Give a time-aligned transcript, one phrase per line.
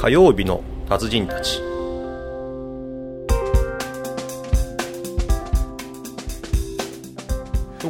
[0.00, 1.60] 火曜日の達人たち。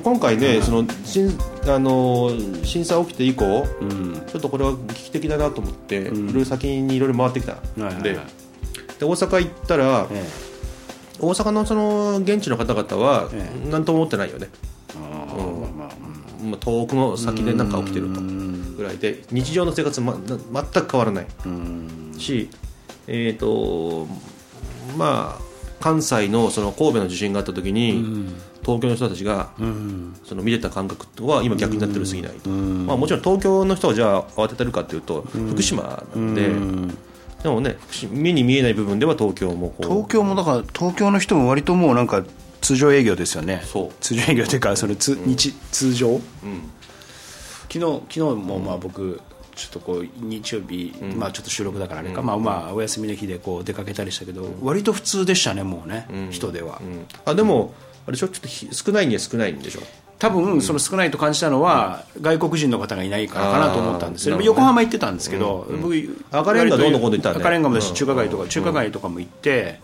[0.03, 1.31] 今回ね、その震
[1.69, 2.33] あの
[2.65, 3.65] 震災起きて以降、
[4.26, 8.19] ちょっとこれは危機的だなと思って、いろいろ先にいろいろ回ってきたんで,、で
[9.04, 10.24] 大阪行ったら、え
[11.21, 14.49] 大阪のその現地の方々はえ何とも思ってないよね、
[16.42, 21.27] まあ遠くの先で何か起きてるとぐらいで日常の生活、ま、な全く変わらない。
[21.47, 22.51] うんし、
[23.06, 24.06] えーと
[24.97, 25.42] まあ、
[25.80, 28.05] 関西のその神戸の地震があった時に、
[28.62, 30.16] 東京の人たちがうん。
[30.25, 36.51] その見れた感覚は今逆になってるすぎないと、まあ、もちろん東京の人はじゃあ慌ててるかというと福島なんで、
[37.42, 37.77] でもね
[38.12, 42.23] 目に見えない部分では東京も東京もだから東京の人も割ともうなんか
[42.61, 43.62] 通常営業ですよね。
[44.00, 46.20] 通常営業というかそのつ、日通常、
[47.69, 49.20] 昨日昨日もまあ僕
[49.60, 57.06] ちょっとこう日曜日、まあちょっと収録だからあれか、まあまあお休みの日でこう出かけたりしたけど、割と普通でしたねもうね、人では、うん。
[57.27, 57.75] あでも
[58.06, 59.80] あれちょっとひ少ないには少ないんでしょ？
[60.19, 65.95] 多分その少ないと感じたのは、外国人の方がいないからかなと思ったんですよ、ね横浜行ってたんですけど、僕
[66.30, 67.95] 赤レンガどんどん行ったね赤レンガもだしうん。
[67.95, 69.80] 中華街とか、中華街とかも行って、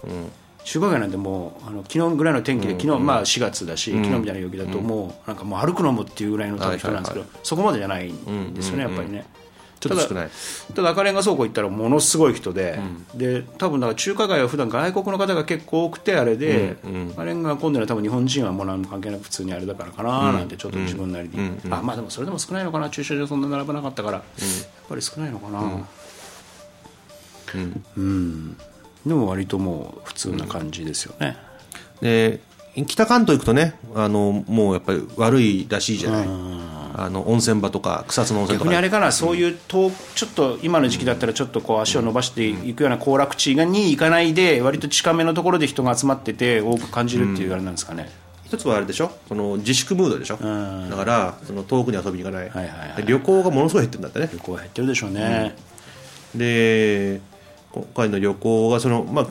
[0.64, 9.24] 中華街なんてもうあの昨日ぐらいの天気で、昨日まあ4月だし、昨日みたいな陽気だともうなんかもう歩くのもっていうぐらいの人なんですけど、はいそこまでじゃないんですよねやっぱりね。
[9.78, 10.30] ちょっと少ない。
[10.74, 12.78] ただ赤レンガ倉庫行ったらものすごい人で、
[13.14, 16.76] で多分だから中華街は普段外国の方が結構多くてあれで、
[17.12, 21.34] 赤レンガが混んでるのは多分日本人はもう何も関係なく普通にあれだからかななんてちょっと自分なりに、
[21.70, 24.24] あまあでもそれでも少ないのかな駐車場そんな並ばなかったから、やっ
[24.88, 25.86] ぱり少ないのかな。
[27.96, 28.56] うん、
[29.06, 31.36] でも割ともう普通な感じですよね、
[32.00, 32.40] で
[32.86, 36.26] 北関東行くとねあのもうやっぱり悪いらしいじゃない
[36.98, 38.70] あの温泉場とか草津の温泉とか。
[38.70, 48.10] 逆にあれかな、そういう遠ちょっと今の時期だったらちょっとこう足を伸ばしていくような行楽地に行かないで割と近めのところで人が集まってて多く感じるっていうあれなんですかね、
[48.46, 49.10] 一つはあれでしょ？
[49.28, 53.02] その自粛ムードでしょだからその遠くに遊びに行かない,、はいはいはい。
[53.02, 54.30] で旅行がものすごい減ってるんだってね。
[54.32, 55.54] 旅行は減ってるでしょうね、
[56.34, 57.20] で
[57.72, 59.26] 今回の旅行がその、まあ、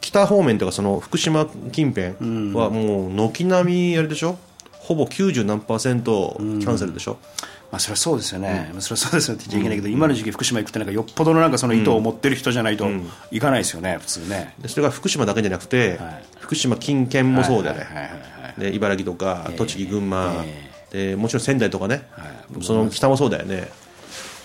[0.00, 4.38] 北方面とかその福島近辺はもう軒並みあれでしょ？
[4.82, 7.18] ほぼ90何パーセントキャンセルでしょ、
[7.70, 12.88] まあ、それはそうですよね、まあそれはそうですよって言っちゃいけないけど、今の時期福島行くってなんかよっぽどのなんかその意図を持ってる人じゃないと
[13.30, 14.54] 行かないですよね普通ね。
[14.58, 16.24] でそれが福島だけじゃなくて、はい。
[16.40, 17.76] 福島近県もそうだよ
[18.58, 20.44] ね、茨城とか栃木、群馬、
[20.92, 22.02] えでもちろん仙台とかね、
[22.60, 23.68] その北もそうだよね。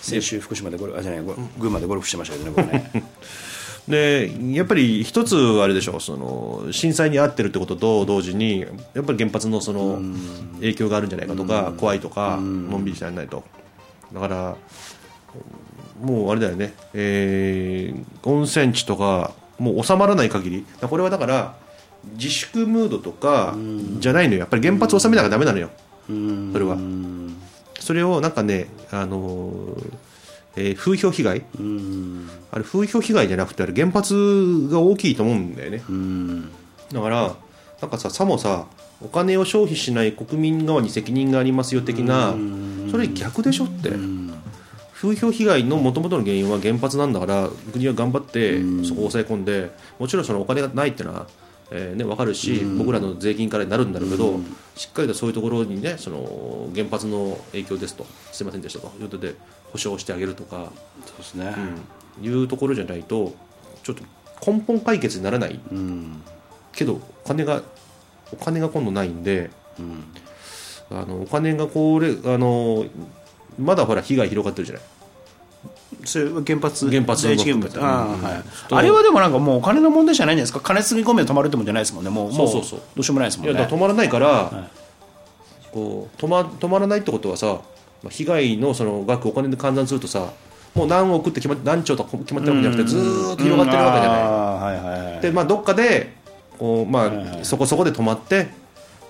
[0.01, 3.03] 先週福島でゴルフあじゃないご群馬でゴルフしてましたけどね僕ね
[3.87, 8.59] でやっぱり一つはあれでしょその震災に遭ってるってことと同時に
[8.93, 10.01] やっぱり原発のその
[10.55, 13.43] 影響があるんじゃないかとか怖いとかのんびりしてられないと。
[14.13, 14.57] だから
[16.01, 20.65] もうあれだよね、えー温泉地とかもう収まらない限り。
[20.81, 21.55] これはだから
[22.13, 23.55] 自粛ムードとか
[23.99, 24.41] じゃないのよ。
[24.41, 25.69] やっぱり原発収めなきゃダメなのよ。
[26.07, 26.11] そ
[26.59, 26.77] れは。
[27.79, 30.06] それをなんかねあのー
[30.57, 31.45] えー風評被害？
[32.51, 35.83] あれ風評被害じゃなくてあれ原発が大きいと思うんだよね。
[36.91, 37.35] だから
[37.81, 38.65] なんかささもさ
[38.99, 42.35] お金を消費しない国民側に責任がありますよ的な
[42.91, 43.91] それ逆でしょって。
[44.99, 49.69] 風評被害のもともとの原因は原発なんだから国は頑張ってそこを抑え込んで
[49.99, 51.27] もちろんそのお金がないっていうのは、
[51.69, 54.39] えーね、分かるし僕らの税金からになるんだろうけど
[54.75, 59.35] しっかりとそういうところにねその原発の影響ですとすいませんでしたということで
[59.71, 60.71] 保証してあげるとか
[61.05, 61.53] そうですね、
[62.21, 63.33] いうところじゃないと
[63.83, 64.03] ちょっと
[64.49, 65.59] 根本解決にならない。
[66.71, 67.63] けどお金が
[68.31, 69.49] お金が今度ないんで、
[70.91, 72.85] あのお金がこれあの
[73.59, 74.83] まだほら被害広がってるじゃない
[76.07, 77.79] それは原発原発の第一原発。
[77.79, 78.21] あ,、うん。
[78.23, 80.59] はい、あれはでもなんかもうお金の問題じゃないんですか？
[80.59, 82.01] 金つぎ込めば止まるってもんじゃないですも。
[82.01, 82.79] んねもうそうそうそう。
[82.79, 83.53] もどうしようもないですもんね。
[83.53, 84.69] いや止まらないから、
[85.71, 87.47] こう止ま止まらないってことはさ
[88.03, 90.31] まあ被害のその額お金で換算するとさ
[90.73, 96.13] もう何億って決ま何兆とか決まってるわけじゃなくてずーっと広がってるわけじゃない、あーはいはいはいでまあどっかで
[96.57, 98.47] こう、まあそこそこで止まって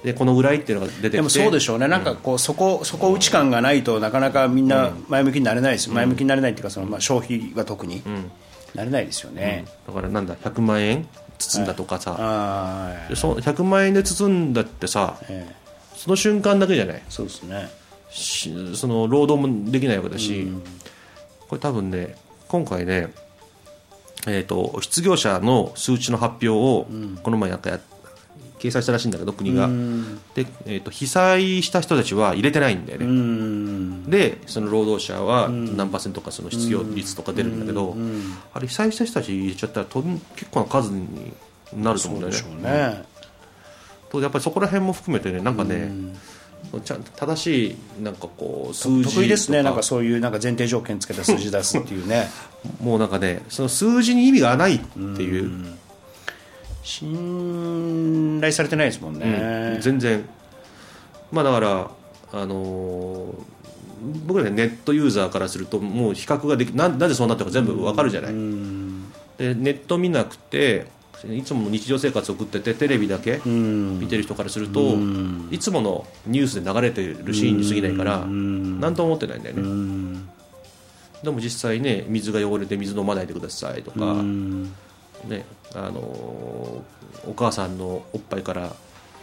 [0.07, 1.17] でこのぐらいっていうのが出てきて。
[1.17, 5.89] でもそうでしょうね、なんかこう、そこ、そこ打ち感がないとなかなかみんな前向きになれないです。
[5.89, 8.01] よ、前向きになれないっていうか、そのまあ消費は特に、
[8.73, 9.65] なれないですよね。
[9.85, 11.07] だからなんだ100万円
[11.37, 15.55] 包んだとかさ、ああ、でその100万円で包んだってさええ。
[15.95, 17.01] その瞬間だけじゃない？
[17.09, 17.69] そうですね。
[18.09, 20.47] しその労働もできないわけだし、
[21.49, 22.15] これ多分ね
[22.47, 23.11] 今回ね
[24.29, 26.87] えー、と失業者の数値の発表を
[27.23, 27.79] この前なんかや
[28.59, 29.67] 掲載したらしいんだけど国が。
[30.35, 34.03] で、えー、と被災した人たちは入れてないんだよね。
[34.07, 37.95] でその労働者は何パーセントかその失業率とか出るんだけど
[38.53, 40.01] あれ被災した人たち入れちゃったらと
[40.35, 41.33] 結構な数に
[41.75, 42.39] なると思うんだよね。
[42.39, 43.05] そうね。
[44.09, 45.91] とやっぱりそこら辺も含めてねなんかね
[46.83, 52.29] ちゃんと正しいなんかこう数字得意ですねなんかそういうなんか前提条件つけた数字出すっていうね。
[52.81, 55.51] もうなんかねその数字に意味がないっていう
[56.87, 59.81] 信頼されてないですもんね、うん。
[59.81, 60.27] 全然。
[61.31, 61.91] まあだから
[62.31, 63.57] あのー
[64.27, 70.85] 僕らねネットユーザーからするともう比較ができななぜそうなったか全部わかるじゃない、でネット見なくて
[71.31, 74.95] いつもの日常生活を送っててテレビだけ見てる人からすると
[75.49, 80.19] いつものニュースで流れてるシーンに過ぎないから何とも思ってないんだよね。
[81.23, 83.97] でも実際ね水が汚れて水飲まないでくださいとか
[85.25, 88.73] ねあのーお母さんのおっぱいから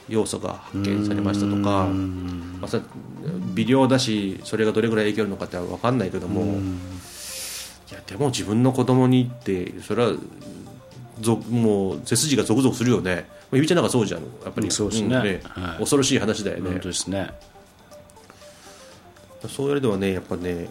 [0.09, 2.83] 要素が発見されましたとか、まあ、
[3.55, 10.13] 微量だしそれがどれぐらい影響あるのかって分かんないけどもいやでも自分の子供にってそれは
[11.21, 13.15] ぞもう背筋がゾクゾクするよね。
[13.15, 13.21] ま
[13.53, 14.21] あゆびちゃんなんかそうじゃん。
[14.21, 14.69] やっぱり。
[14.69, 15.17] そうですね。
[15.17, 15.25] んは
[15.77, 15.79] い。
[15.79, 16.81] 恐ろしい話だよね。
[17.07, 17.31] ね。
[19.49, 20.69] そういう意味ではねやっぱね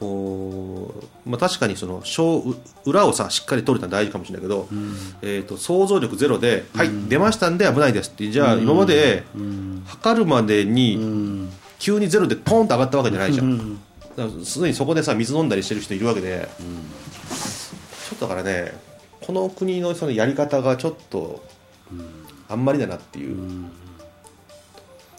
[0.00, 0.94] こ
[1.26, 2.02] う、まあ、確かにその
[2.84, 4.68] 裏をさしっかり取るのは大事かもしれないけど、
[5.22, 8.30] えー、と想像力ゼロで「はい出ましたんで危ないです」って。
[8.30, 9.24] じゃあ今まで
[9.86, 11.48] 測るまでに
[11.78, 13.78] 急にゼロでポンと上がったわけじゃないじゃん、
[14.44, 18.72] すでにそこでさ水飲んだりしてる人いるわけで、ちょっとだからね
[19.20, 21.44] この国のそのやり方がちょっと
[22.48, 23.36] あんまりだなっていう、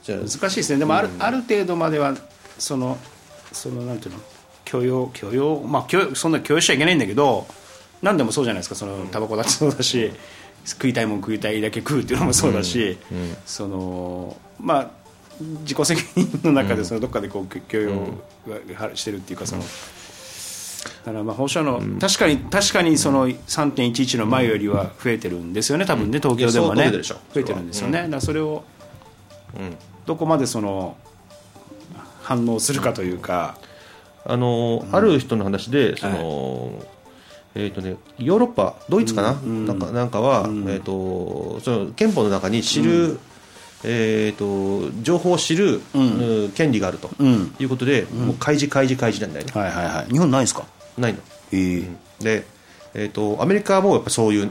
[0.04, 0.80] じゃあ難しいですね。
[0.80, 2.16] でもある,、ある程度までは
[2.57, 2.98] その
[3.51, 4.19] そのなんていうの？
[4.65, 7.47] 許容許容まあ許容そんな許容しちゃいけないんだけど
[8.01, 8.75] 何でもそうじゃないですか。
[8.75, 10.12] そのタバコだってそうだし、
[10.65, 12.97] 食いたいもん食いたいだけ食うっていうのもそうだし、
[13.45, 14.91] そのまあ
[15.62, 17.91] 自己責任の中でそのどっかでこう許容
[18.47, 19.63] がしてるっていうかその。
[21.03, 25.85] だからまあ放射能、確かに確かにその3.11の前よりは増えてるんですよね。
[25.85, 28.63] 多分ね東京でもね増えてるんですよね、だそれを
[30.06, 30.95] どこまでその
[32.21, 33.57] 反応するかというか、
[34.25, 36.83] あのある人の話でその、
[37.54, 43.19] えーとね、ヨーロッパドイツかな,、なんかなんかは、えー、とその憲法の中に知る、
[43.83, 46.00] えー、と情報を知る、う
[46.48, 46.51] ん。
[46.56, 47.10] 権利があると
[47.60, 50.12] いうことで、もう開示開示開示なんだよね、はいはいはい。
[50.12, 50.66] 日本ないですか？
[50.98, 51.19] ないの。
[51.51, 52.24] ええ。
[52.24, 52.45] で、
[52.95, 54.50] えー、とアメリカもやっぱそういう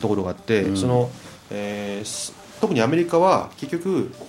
[0.00, 1.10] ところがあって、その
[1.50, 4.28] えーす特にアメリカは結局、えー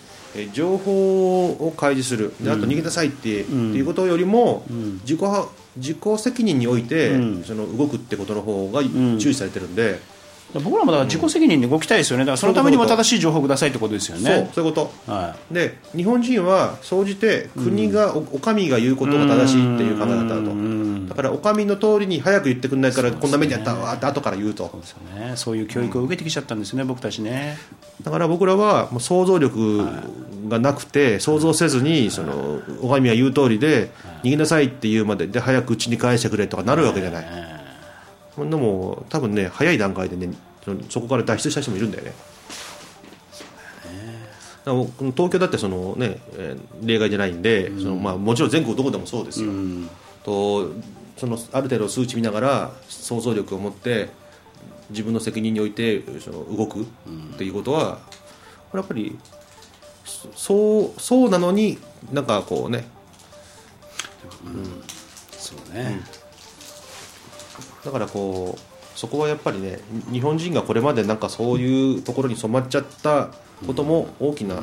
[0.54, 2.34] 情報を開示する。
[2.42, 4.66] であと逃げなさいって,、っていうことよりも、
[5.02, 7.12] 自己は自己責任において、
[7.46, 8.82] その動くってことの方が
[9.20, 10.00] 注視されてるんで、
[10.54, 12.24] 僕らもだから自己責任で動きたいですよね。
[12.24, 15.12] だからそのためにも正しい情報をくださいってことですよそうねそういうこと。
[15.12, 21.10] はで日本人は総じて国が、おお上が言うことが正しいっていう考え方だと。
[21.10, 24.70] だからお上の通りに早く言ってくんないからこんな目にあったわって後から言うと。
[24.74, 25.34] いですよね。
[25.36, 27.58] そういう教育を受けてきちゃったんですね、僕たちね。
[28.02, 29.86] だから僕らはもう想像力
[30.48, 33.92] がなくて想像せずにそのお上が言う通りで
[34.24, 37.59] 逃げなさいって言うまでで早く家に返してくれとかなるわけじゃない
[38.46, 40.34] でも多分ね早い段階でね
[40.90, 42.14] そこから脱出した人もいるんだよね。
[44.66, 49.52] だからこの東京だってその、ねえー例外じゃないんで、そのまあ、もちろん全国どこでもそうですよ、
[50.24, 50.72] と
[51.18, 54.10] そのある程度数値見ながら想像力を持って
[54.90, 56.86] 自分の責任においてその動くっ
[57.38, 58.00] ていうことは、
[58.72, 59.18] これやっぱり
[60.06, 61.78] そそうそうなのに
[62.12, 62.86] なんかこうね。
[65.32, 66.02] そうね、
[67.84, 69.80] だからこうそこはやっぱりね
[70.12, 73.30] 日本人がこれまでなんかそういうところに染まっちゃった
[73.66, 74.62] ことも大きな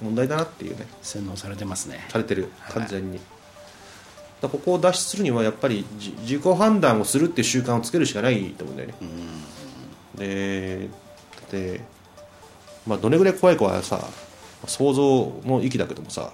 [0.00, 2.06] 問題だなっていうね洗脳されてますね。
[2.08, 3.26] されてる完全に、だか
[4.42, 8.94] らここを脱出するにはやっぱりじ自己判断をするっていう習慣をつけるしかないと思うんだよね、
[10.16, 11.80] でだって
[12.86, 14.06] まあどれぐらい怖いかはさ
[14.66, 16.32] 想像の域だけどもさ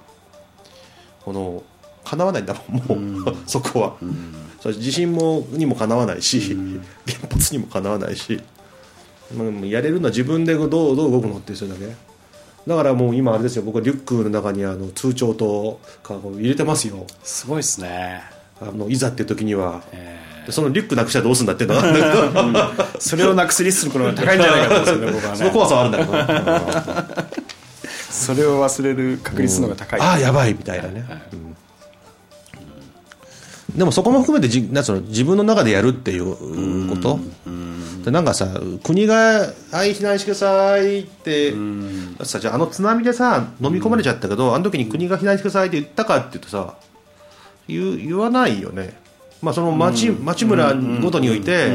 [1.25, 1.63] この
[2.05, 3.97] 叶わないんだもんもう、 そこは、
[4.63, 6.57] 地震もにもかなわないし、
[7.07, 8.41] 原発にもかなわないし、
[9.35, 11.87] まあ、やれるのは自分でどうどう動くのってそれだけ。
[12.67, 13.63] だからもう今あれですよ。
[13.63, 17.07] 僕はリュックの中にあの通帳とかを入れてますよ。
[17.23, 18.23] すごいですね。
[18.61, 27.41] あのいざっていう時には、えでそのリュックなくしたらどうするんだってだけどーそれをなくすリスクの方が高いんじゃないかと思うんですよね僕はそのね怖さはあるんだけど。
[28.11, 31.57] それを忘れる確率の方が高い、ああやばいみたいなね、うん
[33.77, 37.21] でもそこも含めてじなんその自分の中でやるっていうこと、
[38.05, 38.49] でなんかさ
[38.83, 39.15] 国が
[39.71, 41.55] 「はい避難してください」って
[42.23, 46.75] さじゃああの津波でさ飲み込まれちゃったけど、あの時に国が避難してくださいって言ったかって言うとさ
[47.69, 48.99] 言う言わないよね。
[49.43, 51.73] まあ、その町町村ごとにおいて、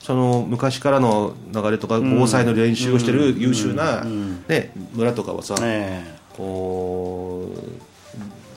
[0.00, 4.02] その昔からの流れとか防災の練習をしてる優秀な、
[4.48, 6.02] ね、村とかはさ、え。
[6.36, 7.52] こ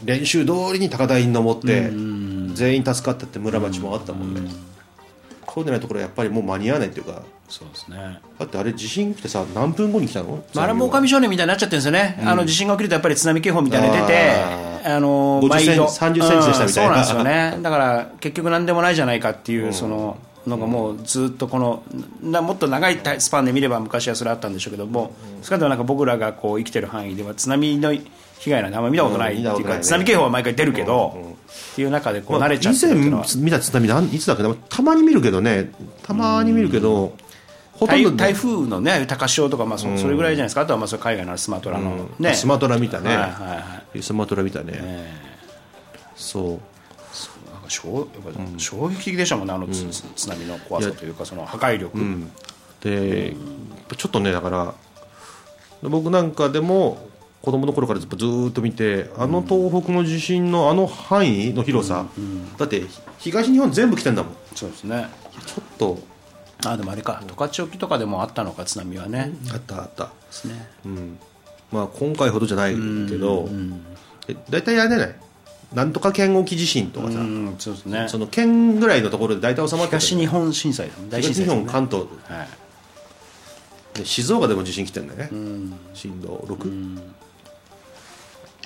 [0.03, 1.91] う練習通りに高台に登って
[2.57, 4.49] 全員助かったって村町もあったもんね、
[5.53, 7.21] そうでないところはやっぱりもう間に合わないっていうか。
[7.23, 8.19] えそうですね。
[8.37, 10.43] だってあれ地震来てさ何分後に来たの？
[10.53, 14.43] まあ、あれも狼少年みたいになっちゃってるんですよね、あの地震が起きるとやっぱり津波警報みたいなの出て、
[14.85, 16.65] あの50毎度30センチでしたみたいな。
[16.65, 21.83] うんそうなんですよね、だから結局なんでもないじゃないかっていう、そののがもうずっとこの
[22.21, 25.13] なもっと長いスパンで見れば昔はそれあったんでしょうけども、
[25.43, 31.35] 少なくともなんか僕らがこう生きてる範囲では津波の被害なんてあんまり見たことないっていうか、津波警報は毎回出るけど、
[31.73, 33.11] っていう中でこう慣れちゃって以前
[33.41, 35.71] 見た津波なんいつだっけなたまに見るけどね
[36.03, 37.15] たまに見るけど、
[37.73, 40.61] ほとんど台台風のね高潮とか、まあ、そそれぐらいじゃないですか？
[40.61, 44.01] あとはまあそれ海外のスマトラの、ねスマトラ見たね、はいはいはい。
[44.01, 45.13] スマトラ見たね、え。
[46.15, 46.59] そう
[47.69, 51.97] 衝やっぱ衝撃的でしたもんねあのつ、津波の怖さというかその破壊力、
[52.81, 53.35] で、
[53.97, 54.73] ちょっとねだから
[55.89, 57.07] 僕なんかでも
[57.41, 62.05] 子供の頃からずっと見てあの東北の地震のあの範囲の広さ、
[62.57, 62.83] だって
[63.19, 64.33] 東日本全部来てんだもん。
[64.55, 65.07] そうですね。
[65.45, 65.99] ちょっと。
[66.65, 70.67] あでもあれか十勝沖とかでもあったのか津波はね、あったあった、ですね。
[70.85, 71.19] うん。
[71.71, 72.79] まあ、今回ほどじゃないけ
[73.17, 73.47] ど、
[74.27, 75.15] え大体あれじゃない？
[75.73, 78.07] なんとか県沖地震とかさ、うんそうですね。
[78.07, 81.03] その県ぐらいのところで大体収まってる東日本震災だも。
[81.05, 82.47] ん大震東日本関東はい。
[83.97, 85.29] で静岡でも地震来てんだよね、
[85.93, 86.71] 震度6、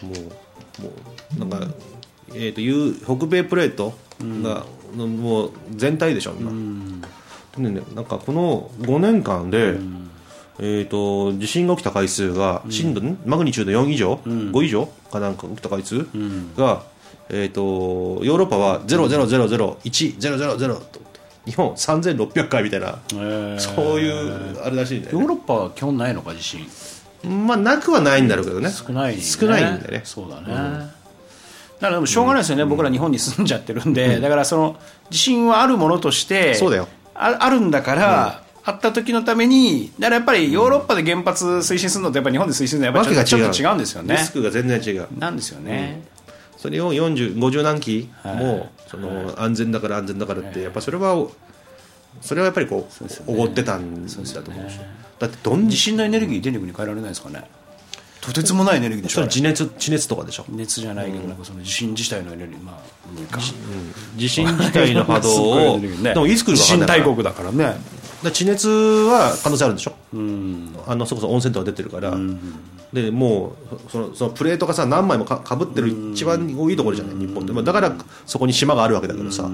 [0.04, 0.92] もうも
[1.38, 1.68] うなんか、
[2.34, 4.66] えー、という北米プレートが、
[4.96, 6.52] のもう全体でしょ今、
[7.58, 9.78] でね、なんかこの5年間で、
[10.60, 14.88] えー、と地震が起きた回数が震度、んマグニチュード4以上、5以上？
[15.12, 16.06] かなんか起きた回数
[16.58, 16.84] が、
[17.34, 21.02] えー、とヨーロッパは0000100と。
[21.46, 23.60] 日本3600回みたいな、えー。
[23.60, 25.22] そういうあれらしいんだよね。
[25.22, 26.68] ヨーロッパは基本ないのか地震。
[27.24, 28.70] まあなくはないんだろうけどね。
[28.70, 30.02] 少ない、ね、少ないんだよね。
[30.04, 34.76] そうだね、だからでもしょうがないですよね、僕ら日本に住んじゃってるんで、だからその
[35.10, 36.88] 地震はあるものとしてそうだよ。
[37.16, 44.16] ああるんだから、あった時のためにだからやっぱりヨーロッパで原発推進するのとやっぱ日本で推進するのはやっぱりちょっとちょっと違うんですよね。
[44.16, 45.08] リスクが全然違う。
[45.18, 46.04] なんですよね、
[46.62, 48.36] それを40 50何期はい。
[48.36, 51.28] もその安全だから安全だからってやっぱそれは
[52.22, 52.88] それはやっぱりこ
[53.28, 54.80] うおごってたんだと思うし
[55.18, 57.44] だってどん地震のエネルギー電力に変えられないですかね。
[58.22, 62.64] とてつもないエネルギーでしょ地熱地熱とかでしょ熱じゃないけど、なんかその地震自体のエネルギー。
[62.64, 63.38] まあ
[64.16, 66.98] 地震自体の波動を でもいつ来る地震か分かんないから。
[67.00, 67.58] 大国だからね。
[67.64, 67.80] だか
[68.26, 69.94] ら地熱は可能性あるんでしょ。
[70.88, 72.12] あのそこそ温泉とか出てるから
[72.94, 77.54] でもうそのそのプレートがさ何枚もかかぶってる一番多いところじゃない日本って。
[77.54, 77.96] まあだから
[78.26, 79.50] そこに島があるわけだけどさ。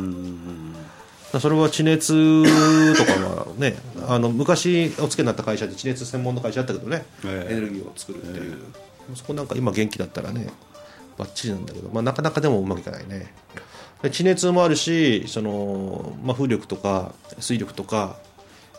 [1.40, 2.14] それは地熱
[2.96, 3.78] とかはね
[4.08, 7.54] あの昔お付けになった会社で地熱専門の会社だったけどねええ。
[7.54, 8.58] エネルギーを作るっていう。
[9.14, 10.48] そこなんか今元気だったらね
[11.18, 13.34] バッチリなんだけど、まあ、なかなかでもうまくいかないね。
[14.02, 18.18] で地熱もあるしその、まあ、風力とか水力とか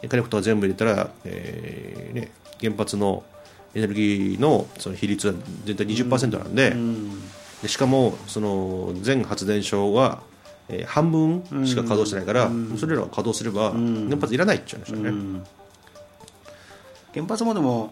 [0.02, 3.24] 火力とか全部入れたら、えーね、原発の
[3.74, 5.34] エネルギーのその比率は
[5.64, 6.74] 全体20%なんで,、
[7.62, 10.22] でしかもその全発電所は、
[10.68, 14.98] えー半分しか稼働してないから、それらを稼働すれば原発いらないって言うんですよ
[15.40, 15.44] ね、
[17.14, 17.90] 原発もでも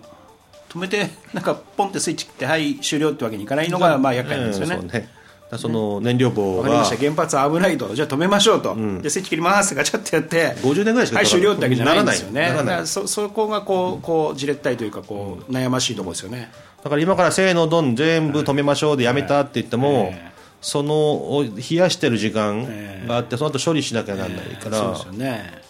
[0.69, 5.09] 止めてなんかポンってスイッチ切ってはい終了ってわけにいかないのがまあ厄介なんですよね、ね
[5.59, 7.95] その燃料棒が原発危ないと。
[7.95, 10.57] じゃあ止めましょうと、でスイッチ切りますガチャってやって。
[10.63, 12.41] 50年ぐらいしかはい終了ってわけじゃないんですよね。
[12.41, 16.51] ならないだからそそこがこうこうじれったいというかこう悩ましいところですよね。
[16.83, 20.95] だから今からせーのどん全部止めましょうでやめたって言っても、えその
[21.37, 25.63] お冷やしてる時間があってその後処理しなきゃならないから、そうですよね。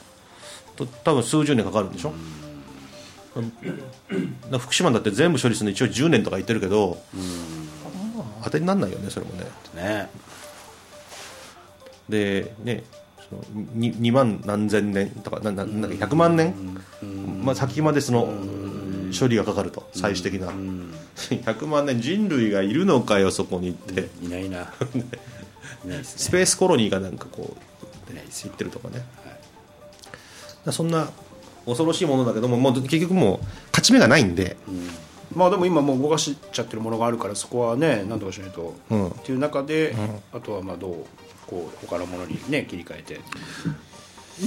[0.74, 2.14] と多分数十年かかるんでしょ、
[3.34, 3.46] だか
[4.52, 7.26] ら福島だって全部処理するの一応10年とか言ってるけど、まあ
[8.46, 9.46] 当てにならないよねそれもね。
[9.74, 10.08] ね。
[12.08, 12.84] でね
[13.28, 16.54] その 2, 2万何千年とかなななんか100万年、
[17.42, 18.32] まあ、先までその
[19.18, 20.52] 処理がかかると最終的な、
[21.16, 24.72] 100万年人類がいるのかよそこにって、いないな。
[26.04, 27.56] スペースコロニーがなんかこ
[28.10, 29.06] う、ね、行ってるとかね、だか
[30.66, 31.08] らそんな
[31.64, 34.56] 恐ろしいものだけどももう結局もう勝ち目がないんで、
[35.36, 39.08] まあでも今もう動かしちゃってるものがあるからそこはね何とかしないと、うん。
[39.08, 39.94] っていう中で、
[40.32, 40.94] あとはまあどう
[41.46, 43.20] こう他のものにね切り替えて。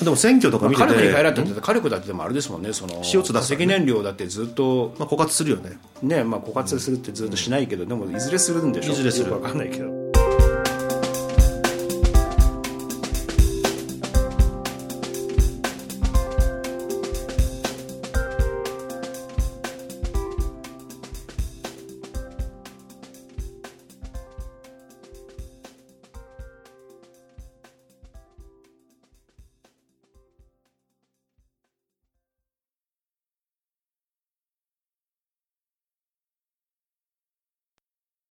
[0.04, 5.80] でも選挙とか見てて、火力に変えられたって火力だってでもあれですもんねその CO2 出す化石燃料だってずっとまあ、枯渇するよね。
[6.04, 9.34] ねまあ枯渇するってずっとしないけど、でもいずれするんでしょいずれする。
[9.34, 9.99] わかんないけど